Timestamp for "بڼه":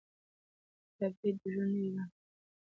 1.93-2.03